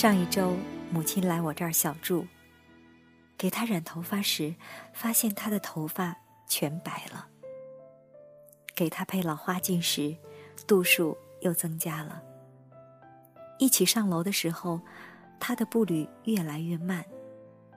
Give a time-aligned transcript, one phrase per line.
[0.00, 0.56] 上一周，
[0.90, 2.26] 母亲来我这儿小住，
[3.36, 4.54] 给她染头发时，
[4.94, 6.16] 发现她的头发
[6.48, 7.28] 全白了。
[8.74, 10.16] 给她配老花镜时，
[10.66, 12.22] 度数又增加了。
[13.58, 14.80] 一起上楼的时候，
[15.38, 17.04] 她的步履越来越慢，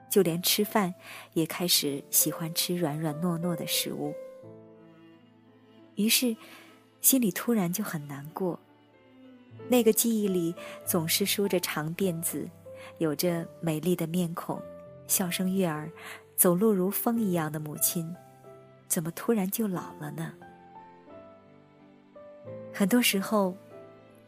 [0.08, 0.94] 就连吃饭
[1.34, 4.14] 也开始喜欢吃软软糯糯的食物。
[5.96, 6.34] 于是，
[7.02, 8.58] 心里突然就很难过。
[9.68, 10.54] 那个记忆里
[10.84, 12.48] 总是梳着长辫子、
[12.98, 14.60] 有着美丽的面孔、
[15.06, 15.90] 笑声悦耳、
[16.36, 18.14] 走路如风一样的母亲，
[18.86, 20.32] 怎么突然就老了呢？
[22.72, 23.56] 很多时候，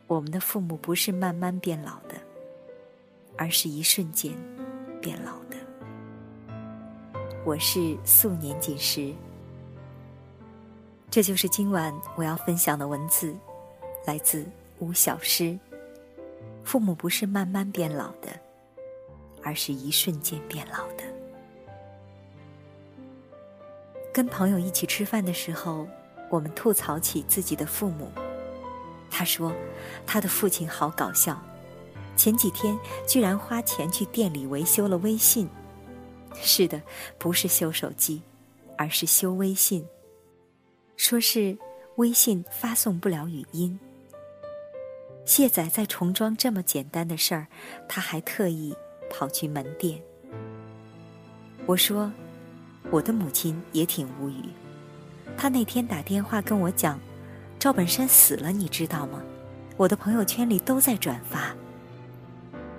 [0.07, 2.15] 我们的父母不是慢慢变老的，
[3.37, 4.33] 而是一瞬间
[5.01, 5.57] 变老的。
[7.45, 9.13] 我是素年锦时，
[11.11, 13.37] 这就是今晚我要分享的文字，
[14.07, 14.47] 来自。
[14.79, 15.59] 无小诗，
[16.65, 18.29] 父母不是慢慢变老的，
[19.43, 21.05] 而是一瞬间变老的。
[24.13, 25.87] 跟朋友一起吃饭的时候，
[26.31, 28.11] 我们吐槽起自己的父母。
[29.11, 29.53] 他说，
[30.07, 31.41] 他的父亲好搞笑，
[32.17, 35.49] 前几天居然花钱去店里维修了微信。
[36.35, 36.83] 是的，
[37.19, 38.23] 不是修手机，
[38.77, 39.87] 而是修微信。
[40.97, 41.57] 说是
[41.97, 43.79] 微信发送不了语音。
[45.27, 47.49] 卸载再重装这么简单的事儿，
[47.89, 48.75] 他还特意
[49.11, 50.01] 跑去门店。
[51.67, 52.13] 我说，
[52.91, 54.45] 我的母亲也挺无语。
[55.37, 57.01] 她那天打电话跟我讲，
[57.59, 59.21] 赵本山死了，你知道吗？
[59.77, 61.53] 我的朋友圈里都在转发。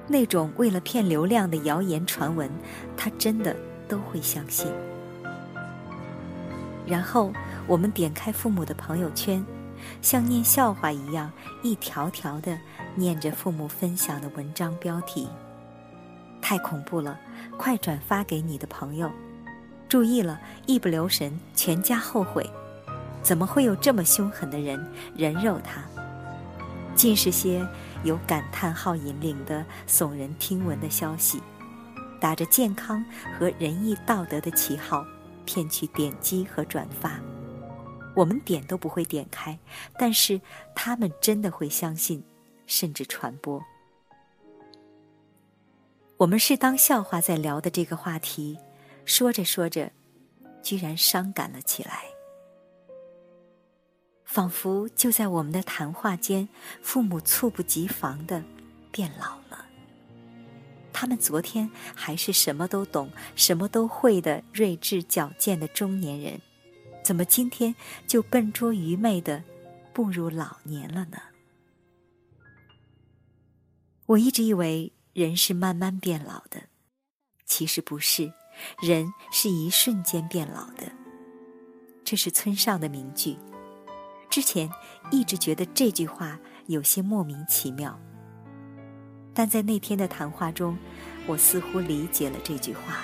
[0.07, 2.49] 那种为了骗流量的谣言传闻，
[2.95, 3.53] 他真的
[3.89, 4.71] 都会相信。
[6.85, 7.33] 然后
[7.67, 9.45] 我们点开父母的朋友圈。
[10.01, 11.31] 像念笑话一样，
[11.63, 12.57] 一条条的
[12.95, 15.27] 念着父母分享的文章标题。
[16.41, 17.19] 太恐怖了！
[17.57, 19.11] 快转发给你的朋友！
[19.89, 22.49] 注意了，一不留神，全家后悔！
[23.21, 24.85] 怎么会有这么凶狠的人？
[25.15, 25.81] 人肉他！
[26.95, 27.67] 尽是些
[28.03, 31.41] 有感叹号引领的耸人听闻的消息，
[32.21, 33.03] 打着健康
[33.37, 35.05] 和仁义道德的旗号，
[35.45, 37.19] 骗取点击和转发。
[38.17, 39.59] 我们点都不会点开，
[39.95, 40.41] 但是
[40.73, 42.23] 他们真的会相信，
[42.65, 43.63] 甚至传播。
[46.17, 48.57] 我们是当笑话在聊的这个话题，
[49.05, 49.91] 说着说着，
[50.63, 52.05] 居然伤感了起来。
[54.25, 56.49] 仿佛就在我们的谈话间，
[56.81, 58.43] 父母猝不及防的
[58.91, 59.63] 变老了。
[60.91, 66.41] 他们昨天还是什么都懂、什么都会的睿智矫健的中年人。
[67.07, 67.73] 怎么今天
[68.05, 69.41] 就笨拙愚昧的
[69.93, 71.17] 步入老年了呢？
[74.07, 76.63] 我一直以为人是慢慢变老的，
[77.45, 78.33] 其实不是，
[78.81, 80.91] 人是一瞬间变老的。
[82.03, 83.37] 这是村上的名句。
[84.29, 84.69] 之前
[85.09, 87.97] 一直觉得这句话有些莫名其妙，
[89.33, 90.77] 但在那天的谈话中，
[91.25, 93.01] 我似乎理解了这句话。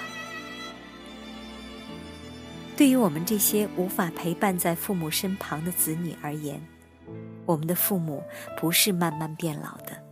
[2.75, 6.59] 对于我们这些无法陪伴在父母身旁的子女而言，
[7.45, 8.23] 我们的父母
[8.57, 10.03] 不是慢慢变老的，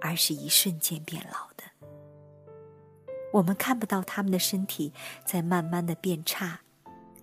[0.00, 1.62] 而是一瞬间变老的。
[3.32, 4.92] 我们看不到他们的身体
[5.24, 6.60] 在慢慢的变差，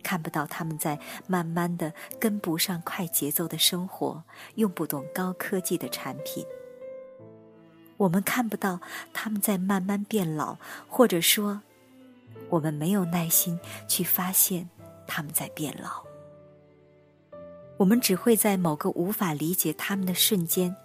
[0.02, 0.98] 看不到他们在
[1.28, 4.24] 慢慢的跟不上快节奏的生活，
[4.56, 6.46] 用不懂高科技的产品。
[7.98, 8.80] 我们看不到
[9.12, 10.58] 他们在慢慢变老，
[10.88, 11.62] 或者说。
[12.50, 14.70] 我们没有耐心去发现
[15.08, 16.04] 他们在变老，
[17.78, 20.76] 我们只会在某个无法理解他们的瞬间，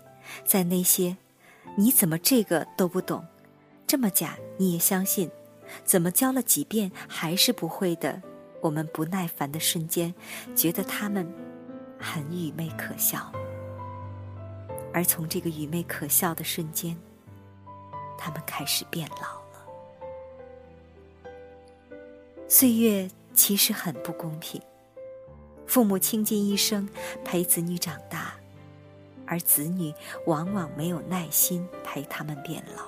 [0.44, 1.16] 在那些
[1.76, 3.24] “你怎么这个都不懂，
[3.86, 5.30] 这么假你也相信，
[5.84, 8.20] 怎么教了几遍还是不会的”，
[8.60, 10.12] 我们不耐烦的瞬间，
[10.56, 11.30] 觉得他们
[11.98, 13.30] 很愚昧可笑，
[14.92, 16.96] 而从这个愚昧可笑的瞬间，
[18.18, 19.37] 他们开始变老。
[22.50, 24.58] 岁月其实很不公平，
[25.66, 26.88] 父母倾尽一生
[27.22, 28.32] 陪子女长大，
[29.26, 29.92] 而子女
[30.24, 32.84] 往往没有耐心陪他们变老。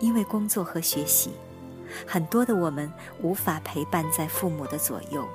[0.00, 1.30] 因为工作和学习，
[2.06, 2.92] 很多的我们
[3.22, 5.26] 无法陪伴在父母的左右，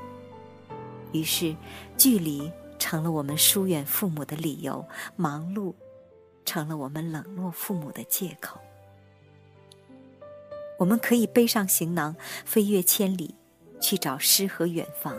[1.13, 1.55] 于是
[1.97, 4.85] 距离成了我们疏远父母的理由，
[5.15, 5.73] 忙碌
[6.45, 8.59] 成了我们冷落父母的借口。
[10.77, 12.15] 我们可以背上行囊，
[12.45, 13.35] 飞越千里，
[13.81, 15.15] 去找诗和远方，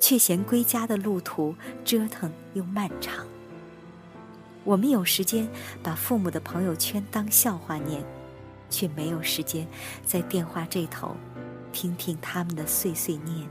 [0.00, 1.54] 却嫌归家的路途
[1.84, 3.26] 折腾又漫长。
[4.64, 5.48] 我们有时间
[5.82, 8.04] 把父母的朋友圈当笑话念，
[8.68, 9.66] 却没有时间
[10.04, 11.14] 在电话这头
[11.72, 13.48] 听听他们的碎碎念。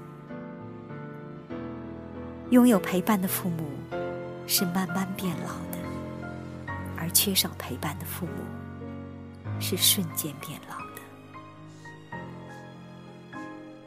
[2.50, 3.64] 拥有陪伴的父母
[4.46, 8.44] 是慢慢变老的，而缺少陪伴的父母
[9.60, 10.83] 是瞬间变老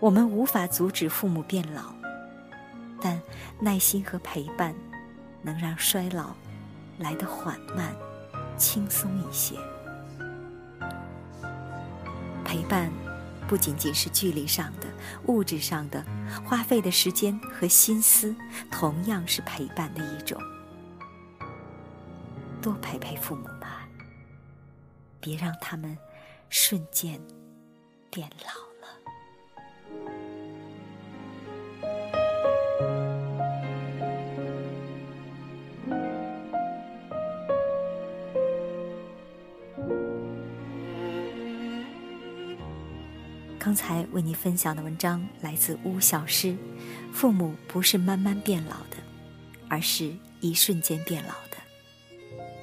[0.06, 1.92] 我们无法阻止父母变老，
[3.00, 3.20] 但
[3.58, 4.72] 耐心和陪伴
[5.42, 6.32] 能让衰老。
[6.98, 7.94] 来得缓慢、
[8.56, 9.56] 轻松一些。
[12.42, 12.90] 陪伴
[13.46, 14.86] 不仅仅是距离上的、
[15.26, 16.02] 物质上的，
[16.42, 18.34] 花费的时间和心思，
[18.70, 20.40] 同样是陪伴的一种。
[22.62, 23.86] 多陪陪父母吧，
[25.20, 25.98] 别让他们
[26.48, 27.20] 瞬间
[28.10, 28.75] 变老。
[43.66, 46.56] 刚才为你分享的文章来自巫小诗。
[47.12, 48.96] 父母不是慢慢变老的，
[49.68, 51.56] 而是一瞬间变老的。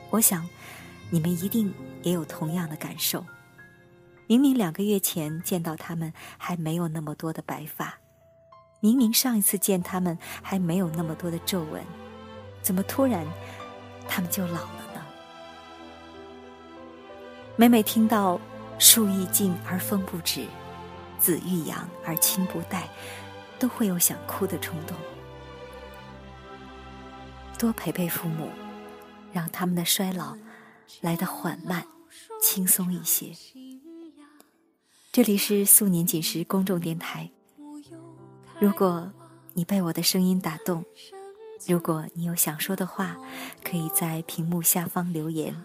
[0.09, 0.47] 我想，
[1.09, 1.73] 你们一定
[2.03, 3.25] 也有同样的感受。
[4.27, 7.95] 明明两个月前见到他们还没有那么多的白发，
[8.79, 11.83] 明明上一次见他们还没有那么多的皱纹，
[12.61, 13.27] 怎么突然
[14.07, 15.01] 他们就老了呢？
[17.57, 18.39] 每每听到
[18.79, 20.47] “树欲静而风不止”。
[21.23, 22.89] 子欲养而亲不待，
[23.57, 24.97] 都会有想哭的冲动。
[27.57, 28.49] 多陪陪父母，
[29.31, 30.35] 让他们的衰老
[30.99, 31.87] 来得缓慢、
[32.41, 33.31] 轻松一些。
[35.13, 37.29] 这里是素年锦时公众电台。
[38.59, 39.09] 如果
[39.53, 40.83] 你被我的声音打动，
[41.65, 43.15] 如果你有想说的话，
[43.63, 45.55] 可以在屏幕下方留言。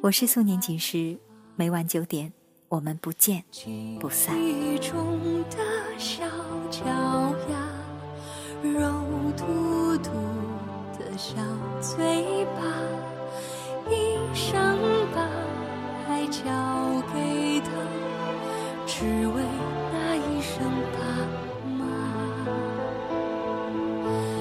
[0.00, 1.18] 我是素年锦时，
[1.56, 2.32] 每晚九点。
[2.74, 3.44] 我们不见
[4.00, 4.34] 不散。
[4.34, 5.58] 记忆中的
[5.96, 6.24] 小
[6.72, 6.84] 脚
[7.48, 7.54] 丫，
[8.64, 8.90] 肉
[9.36, 10.10] 嘟嘟
[10.98, 11.36] 的小
[11.80, 12.60] 嘴巴，
[13.88, 14.76] 一生
[15.14, 15.22] 把
[16.08, 16.42] 爱交
[17.14, 17.70] 给他，
[18.84, 19.44] 只为
[19.92, 20.58] 那一声
[20.94, 20.98] 爸
[21.78, 21.80] 妈。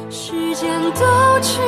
[0.09, 1.61] 时间都去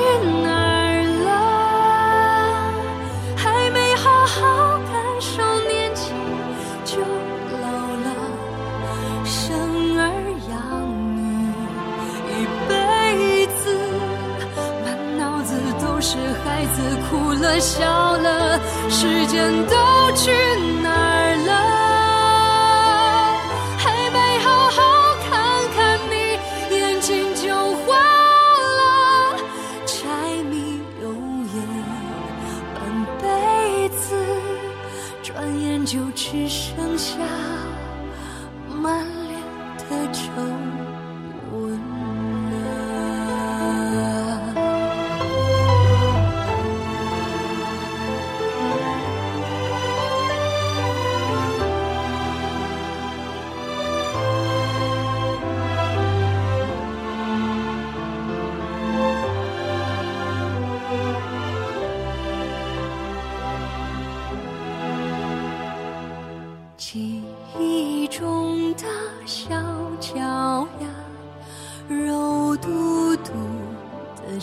[17.46, 18.60] 了笑了，
[18.90, 19.76] 时间都
[20.16, 20.32] 去
[20.82, 20.85] 哪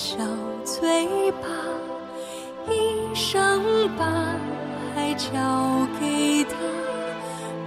[0.05, 0.19] 小
[0.65, 1.47] 嘴巴，
[2.69, 3.63] 一生
[3.97, 4.05] 把
[4.97, 5.31] 爱交
[6.01, 6.57] 给他，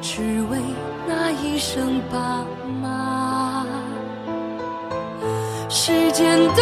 [0.01, 0.59] 只为
[1.07, 2.45] 那一声爸
[2.81, 3.65] 妈。
[5.69, 6.61] 时间都